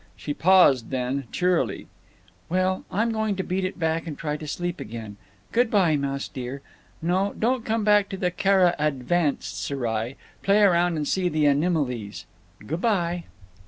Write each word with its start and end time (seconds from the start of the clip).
She 0.17 0.33
paused; 0.33 0.89
then, 0.89 1.25
cheerily: 1.31 1.85
"Well, 2.49 2.85
I'm 2.91 3.11
going 3.11 3.35
to 3.35 3.43
beat 3.43 3.63
it 3.63 3.77
back 3.77 4.07
and 4.07 4.17
try 4.17 4.35
to 4.35 4.47
sleep 4.47 4.79
again. 4.79 5.17
Good 5.51 5.69
by, 5.69 5.95
Mouse 5.95 6.27
dear. 6.27 6.61
No, 7.03 7.35
don't 7.37 7.63
come 7.63 7.83
back 7.83 8.09
to 8.09 8.17
the 8.17 8.31
Cara 8.31 8.75
advanced 8.79 9.63
serai. 9.63 10.15
Play 10.41 10.63
around 10.63 10.97
and 10.97 11.07
see 11.07 11.29
the 11.29 11.45
animiles. 11.45 12.25
G' 12.67 12.75
by." 12.77 13.25